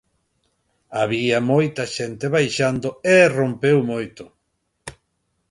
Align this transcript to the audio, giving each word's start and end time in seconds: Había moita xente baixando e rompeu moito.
Había 0.99 1.37
moita 1.51 1.83
xente 1.95 2.25
baixando 2.35 2.89
e 3.15 3.17
rompeu 3.37 3.77
moito. 3.91 4.23